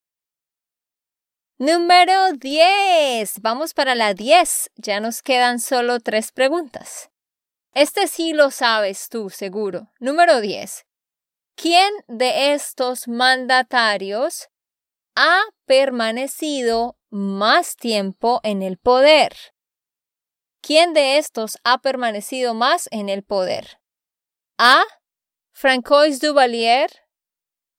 Número 1.58 2.34
10. 2.34 3.40
Vamos 3.40 3.74
para 3.74 3.96
la 3.96 4.14
10. 4.14 4.72
Ya 4.76 5.00
nos 5.00 5.24
quedan 5.24 5.62
solo 5.62 6.02
tres 6.02 6.34
preguntas. 6.34 7.10
Este 7.74 8.08
sí 8.08 8.34
lo 8.34 8.52
sabes 8.52 9.08
tú, 9.08 9.30
seguro. 9.30 9.94
Número 10.02 10.42
10. 10.42 10.87
¿Quién 11.60 11.92
de 12.08 12.54
estos 12.54 13.08
mandatarios 13.08 14.48
ha 15.16 15.42
permanecido 15.66 17.00
más 17.10 17.76
tiempo 17.76 18.40
en 18.44 18.62
el 18.62 18.78
poder? 18.78 19.36
¿Quién 20.62 20.94
de 20.94 21.18
estos 21.18 21.58
ha 21.64 21.80
permanecido 21.80 22.54
más 22.54 22.88
en 22.92 23.10
el 23.10 23.24
poder? 23.24 23.82
A. 24.60 24.84
Francois 25.52 26.20
Duvalier. 26.20 26.92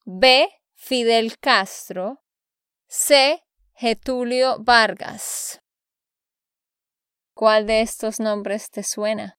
B. 0.04 0.48
Fidel 0.74 1.38
Castro. 1.38 2.24
C. 2.88 3.44
Getulio 3.74 4.56
Vargas. 4.58 5.62
¿Cuál 7.32 7.68
de 7.68 7.82
estos 7.82 8.18
nombres 8.18 8.70
te 8.70 8.82
suena? 8.82 9.37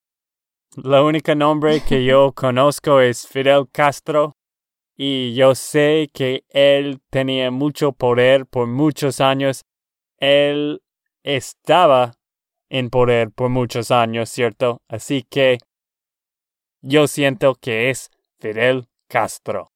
La 0.75 1.01
única 1.01 1.33
nombre 1.33 1.81
que 1.81 2.05
yo 2.05 2.31
conozco 2.35 3.01
es 3.01 3.27
Fidel 3.27 3.67
Castro 3.71 4.35
y 4.95 5.33
yo 5.33 5.55
sé 5.55 6.09
que 6.13 6.43
él 6.49 7.01
tenía 7.09 7.49
mucho 7.51 7.91
poder 7.91 8.45
por 8.45 8.67
muchos 8.67 9.19
años. 9.19 9.61
Él 10.17 10.81
estaba 11.23 12.13
en 12.69 12.89
poder 12.89 13.31
por 13.31 13.49
muchos 13.49 13.89
años, 13.91 14.29
¿cierto? 14.29 14.81
Así 14.87 15.23
que 15.23 15.57
yo 16.81 17.07
siento 17.07 17.55
que 17.55 17.89
es 17.89 18.11
Fidel 18.39 18.87
Castro. 19.07 19.71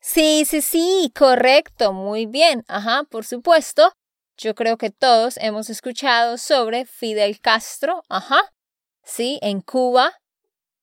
Sí, 0.00 0.44
sí, 0.44 0.60
sí, 0.60 1.12
correcto, 1.16 1.92
muy 1.92 2.26
bien. 2.26 2.64
Ajá, 2.68 3.04
por 3.10 3.24
supuesto. 3.24 3.92
Yo 4.36 4.54
creo 4.54 4.76
que 4.76 4.90
todos 4.90 5.36
hemos 5.38 5.70
escuchado 5.70 6.38
sobre 6.38 6.84
Fidel 6.84 7.40
Castro. 7.40 8.02
Ajá. 8.08 8.40
Sí, 9.08 9.38
en 9.40 9.62
Cuba. 9.62 10.12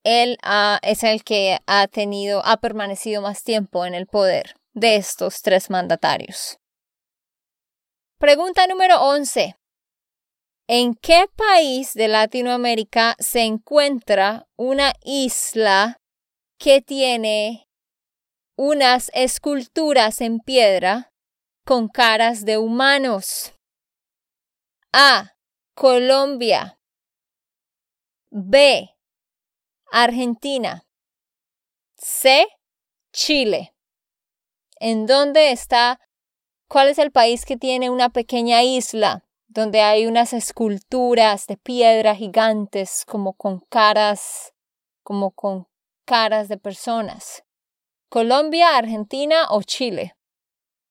Él 0.03 0.37
es 0.81 1.03
el 1.03 1.23
que 1.23 1.59
ha 1.65 1.87
tenido, 1.87 2.45
ha 2.45 2.57
permanecido 2.57 3.21
más 3.21 3.43
tiempo 3.43 3.85
en 3.85 3.93
el 3.93 4.07
poder 4.07 4.55
de 4.73 4.97
estos 4.97 5.41
tres 5.41 5.69
mandatarios. 5.69 6.57
Pregunta 8.19 8.67
número 8.67 9.01
11. 9.01 9.55
¿En 10.67 10.95
qué 10.95 11.25
país 11.35 11.93
de 11.93 12.07
Latinoamérica 12.07 13.15
se 13.19 13.41
encuentra 13.41 14.47
una 14.57 14.93
isla 15.03 16.01
que 16.57 16.81
tiene 16.81 17.65
unas 18.57 19.11
esculturas 19.13 20.21
en 20.21 20.39
piedra 20.39 21.11
con 21.65 21.87
caras 21.87 22.45
de 22.45 22.57
humanos. 22.57 23.53
A. 24.93 25.35
Colombia. 25.75 26.79
B. 28.37 28.89
Argentina. 29.93 30.83
C. 31.95 32.45
Chile. 33.13 33.73
¿En 34.77 35.05
dónde 35.05 35.53
está? 35.53 36.01
¿Cuál 36.67 36.89
es 36.89 36.97
el 36.97 37.13
país 37.13 37.45
que 37.45 37.55
tiene 37.55 37.89
una 37.89 38.09
pequeña 38.09 38.61
isla 38.61 39.23
donde 39.47 39.79
hay 39.79 40.05
unas 40.05 40.33
esculturas 40.33 41.47
de 41.47 41.55
piedra 41.55 42.13
gigantes 42.13 43.05
como 43.07 43.35
con 43.35 43.61
caras, 43.69 44.53
como 45.01 45.31
con 45.31 45.69
caras 46.03 46.49
de 46.49 46.57
personas? 46.57 47.45
Colombia, 48.09 48.75
Argentina 48.75 49.47
o 49.49 49.63
Chile? 49.63 50.17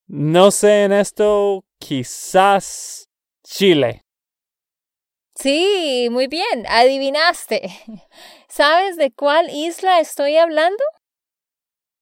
No 0.06 0.50
sé 0.50 0.84
en 0.84 0.92
esto, 0.92 1.62
quizás 1.78 3.10
Chile. 3.42 4.00
Sí, 5.34 6.08
muy 6.10 6.28
bien, 6.28 6.64
adivinaste. 6.68 7.70
¿Sabes 8.48 8.96
de 8.96 9.12
cuál 9.12 9.50
isla 9.50 10.00
estoy 10.00 10.36
hablando? 10.36 10.82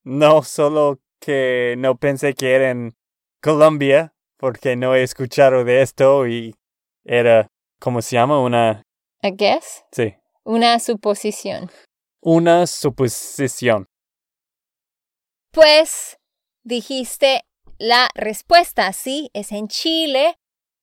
No, 0.05 0.43
solo 0.43 1.01
que 1.21 1.75
no 1.79 1.97
pensé 1.97 2.35
que 2.35 2.55
era 2.55 2.71
en 2.71 2.95
Colombia, 3.41 4.15
porque 4.37 4.77
no 4.77 4.95
he 4.95 5.03
escuchado 5.03 5.65
de 5.65 5.83
esto 5.83 6.27
y 6.27 6.55
era, 7.05 7.49
¿cómo 7.81 8.03
se 8.03 8.17
llama? 8.17 8.41
Una... 8.41 8.83
¿A 9.23 9.31
guess? 9.31 9.85
Sí. 9.93 10.15
Una 10.45 10.79
suposición. 10.81 11.71
Una 12.21 12.67
suposición. 12.67 13.87
Pues 15.53 16.19
dijiste 16.65 17.43
la 17.79 18.09
respuesta, 18.15 18.93
sí, 18.93 19.31
es 19.33 19.53
en 19.53 19.69
Chile. 19.69 20.37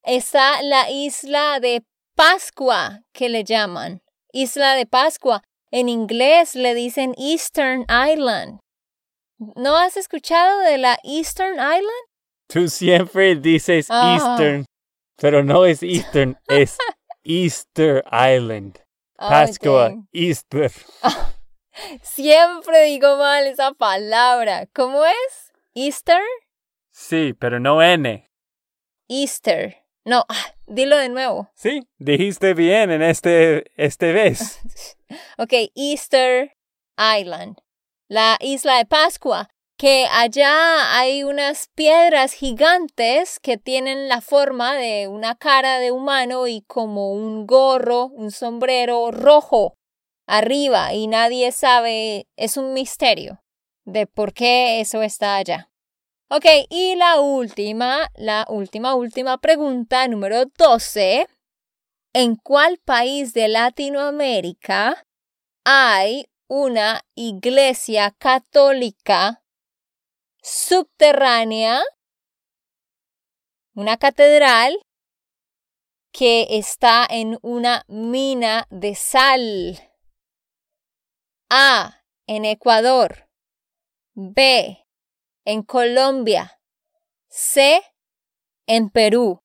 Está 0.03 0.61
la 0.61 0.89
isla 0.89 1.59
de 1.59 1.83
Pascua, 2.23 2.99
que 3.13 3.29
le 3.29 3.45
llaman. 3.45 4.01
Isla 4.33 4.75
de 4.75 4.85
Pascua. 4.85 5.41
En 5.71 5.87
inglés 5.87 6.53
le 6.53 6.73
dicen 6.73 7.15
Eastern 7.17 7.85
Island. 7.89 8.59
¿No 9.55 9.77
has 9.77 9.95
escuchado 9.95 10.59
de 10.59 10.77
la 10.77 10.99
Eastern 11.05 11.53
Island? 11.53 12.05
Tú 12.49 12.67
siempre 12.67 13.37
dices 13.37 13.87
Ah. 13.89 14.17
Eastern, 14.17 14.65
pero 15.15 15.45
no 15.45 15.63
es 15.63 15.81
Eastern, 15.81 16.37
es 16.49 16.77
Easter 17.23 18.03
Island. 18.11 18.79
Pascua. 19.17 19.93
Easter. 20.11 20.73
Siempre 22.01 22.83
digo 22.83 23.15
mal 23.15 23.47
esa 23.47 23.71
palabra. 23.71 24.65
¿Cómo 24.75 25.05
es? 25.05 25.53
Easter? 25.73 26.21
Sí, 26.91 27.33
pero 27.33 27.61
no 27.61 27.81
N. 27.81 28.29
Easter. 29.07 29.78
No, 30.05 30.25
ah, 30.29 30.55
dilo 30.67 30.97
de 30.97 31.09
nuevo. 31.09 31.49
Sí, 31.55 31.87
dijiste 31.97 32.53
bien 32.53 32.91
en 32.91 33.01
este, 33.01 33.71
este 33.75 34.13
vez. 34.13 34.59
Ok, 35.39 35.53
Easter 35.73 36.55
Island. 36.95 37.57
La 38.07 38.37
isla 38.41 38.77
de 38.77 38.85
Pascua. 38.85 39.49
Que 39.75 40.05
allá 40.11 40.99
hay 40.99 41.23
unas 41.23 41.69
piedras 41.73 42.33
gigantes 42.33 43.39
que 43.39 43.57
tienen 43.57 44.07
la 44.07 44.21
forma 44.21 44.75
de 44.75 45.07
una 45.07 45.35
cara 45.35 45.79
de 45.79 45.91
humano 45.91 46.45
y 46.45 46.61
como 46.61 47.11
un 47.13 47.47
gorro, 47.47 48.05
un 48.07 48.29
sombrero 48.29 49.09
rojo 49.09 49.77
arriba 50.27 50.93
y 50.93 51.07
nadie 51.07 51.51
sabe, 51.51 52.27
es 52.35 52.55
un 52.55 52.73
misterio 52.73 53.41
de 53.85 54.05
por 54.05 54.33
qué 54.33 54.79
eso 54.79 55.01
está 55.01 55.37
allá. 55.37 55.71
Ok, 56.31 56.45
y 56.69 56.95
la 56.95 57.19
última, 57.19 58.11
la 58.13 58.45
última, 58.49 58.93
última 58.93 59.39
pregunta, 59.39 60.07
número 60.07 60.45
12. 60.45 61.27
¿En 62.13 62.35
cuál 62.35 62.77
país 62.77 63.33
de 63.33 63.47
Latinoamérica 63.47 65.07
hay 65.65 66.27
una 66.47 67.01
iglesia 67.15 68.11
católica 68.11 69.43
subterránea, 70.43 71.81
una 73.73 73.97
catedral 73.97 74.77
que 76.11 76.45
está 76.51 77.07
en 77.09 77.39
una 77.41 77.85
mina 77.87 78.67
de 78.69 78.93
sal? 78.93 79.79
A. 81.49 82.03
En 82.27 82.45
Ecuador. 82.45 83.27
B. 84.13 84.85
En 85.51 85.63
Colombia. 85.63 86.59
C. 87.27 87.81
En 88.67 88.91
Perú. 88.91 89.41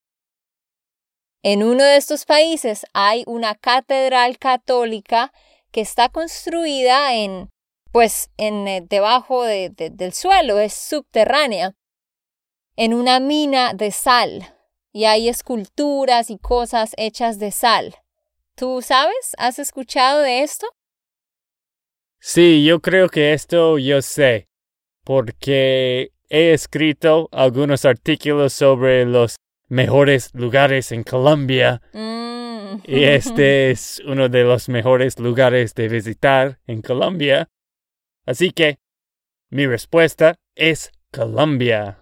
En 1.42 1.62
uno 1.62 1.82
de 1.82 1.96
estos 1.96 2.26
países 2.26 2.84
hay 2.92 3.24
una 3.26 3.54
catedral 3.54 4.36
católica 4.38 5.32
que 5.72 5.80
está 5.80 6.10
construida 6.10 7.14
en, 7.14 7.48
pues, 7.90 8.28
en 8.36 8.68
eh, 8.68 8.82
debajo 8.86 9.44
de- 9.44 9.70
de- 9.70 9.88
del 9.88 10.12
suelo, 10.12 10.58
es 10.58 10.74
subterránea. 10.74 11.72
en 12.76 12.92
una 12.92 13.18
mina 13.20 13.72
de 13.72 13.90
sal 13.90 14.54
y 14.92 15.04
hay 15.06 15.30
esculturas 15.30 16.28
y 16.28 16.38
cosas 16.38 16.92
hechas 16.98 17.38
de 17.38 17.50
sal. 17.50 17.94
¿Tú 18.56 18.82
sabes? 18.82 19.32
¿Has 19.38 19.58
escuchado 19.58 20.20
de 20.20 20.42
esto? 20.42 20.66
Sí, 22.18 22.62
yo 22.64 22.80
creo 22.82 23.08
que 23.08 23.32
esto 23.32 23.78
yo 23.78 24.02
sé, 24.02 24.48
porque 25.04 26.10
he 26.28 26.52
escrito 26.52 27.28
algunos 27.30 27.84
artículos 27.84 28.52
sobre 28.52 29.04
los 29.04 29.36
mejores 29.68 30.30
lugares 30.34 30.92
en 30.92 31.04
Colombia. 31.04 31.80
Mm. 31.92 32.80
Y 32.84 33.04
este 33.04 33.70
es 33.70 34.02
uno 34.06 34.28
de 34.28 34.42
los 34.42 34.68
mejores 34.68 35.18
lugares 35.18 35.74
de 35.74 35.88
visitar 35.88 36.58
en 36.66 36.82
Colombia. 36.82 37.48
Así 38.26 38.50
que 38.50 38.78
mi 39.50 39.66
respuesta 39.66 40.34
es 40.56 40.90
Colombia. 41.12 42.00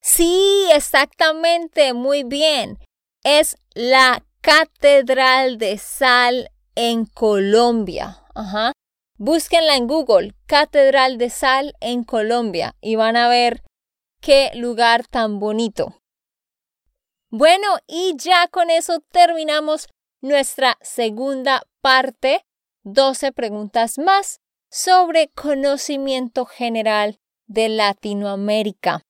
Sí, 0.00 0.66
exactamente, 0.72 1.92
muy 1.92 2.24
bien. 2.24 2.78
Es 3.22 3.56
la 3.74 4.24
Catedral 4.40 5.58
de 5.58 5.78
Sal 5.78 6.50
en 6.74 7.06
Colombia. 7.06 8.18
Ajá. 8.34 8.72
Búsquenla 9.24 9.76
en 9.76 9.86
Google, 9.86 10.34
Catedral 10.46 11.16
de 11.16 11.30
Sal 11.30 11.76
en 11.78 12.02
Colombia, 12.02 12.74
y 12.80 12.96
van 12.96 13.14
a 13.14 13.28
ver 13.28 13.62
qué 14.20 14.50
lugar 14.56 15.06
tan 15.06 15.38
bonito. 15.38 16.02
Bueno, 17.30 17.78
y 17.86 18.16
ya 18.16 18.48
con 18.48 18.68
eso 18.68 18.98
terminamos 19.12 19.86
nuestra 20.22 20.76
segunda 20.80 21.62
parte, 21.80 22.44
12 22.82 23.30
preguntas 23.30 23.96
más 23.96 24.40
sobre 24.72 25.28
conocimiento 25.28 26.44
general 26.44 27.20
de 27.46 27.68
Latinoamérica. 27.68 29.02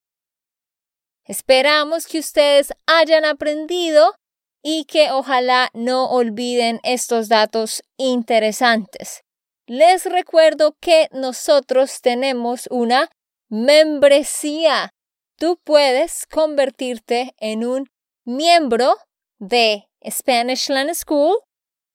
Esperamos 1.25 2.07
que 2.07 2.19
ustedes 2.19 2.75
hayan 2.85 3.25
aprendido 3.25 4.15
y 4.63 4.85
que 4.85 5.11
ojalá 5.11 5.71
no 5.73 6.11
olviden 6.11 6.81
estos 6.83 7.31
datos 7.31 7.83
interesantes. 7.97 9.25
Les 9.67 10.07
recuerdo 10.07 10.77
que 10.81 11.09
nosotros 11.13 12.01
tenemos 12.01 12.67
una 12.71 13.11
membresía. 13.49 14.93
Tú 15.37 15.61
puedes 15.63 16.27
convertirte 16.27 17.35
en 17.39 17.65
un 17.65 17.89
miembro 18.25 18.97
de 19.39 19.89
Spanish 20.09 20.69
Land 20.69 20.95
School 20.95 21.37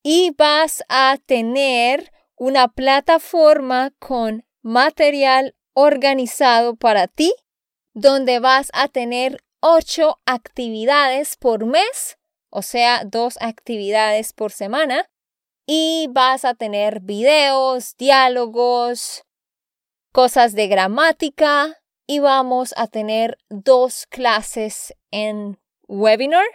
y 0.02 0.32
vas 0.38 0.84
a 0.88 1.18
tener 1.26 2.12
una 2.38 2.70
plataforma 2.70 3.92
con 4.00 4.46
material 4.62 5.56
organizado 5.74 6.76
para 6.76 7.08
ti, 7.08 7.34
donde 7.94 8.40
vas 8.40 8.70
a 8.74 8.88
tener 8.88 9.44
ocho 9.60 10.20
actividades 10.26 11.36
por 11.36 11.66
mes, 11.66 12.18
o 12.50 12.62
sea, 12.62 13.04
dos 13.06 13.38
actividades 13.42 14.34
por 14.34 14.52
semana, 14.52 15.10
y 15.68 16.08
vas 16.10 16.46
a 16.46 16.56
tener 16.56 17.02
videos, 17.02 17.96
diálogos, 17.98 19.24
cosas 20.12 20.54
de 20.54 20.68
gramática, 20.68 21.78
y 22.08 22.20
vamos 22.20 22.74
a 22.78 22.88
tener 22.88 23.38
dos 23.50 24.06
clases 24.08 24.94
en 25.12 25.60
webinar, 25.88 26.46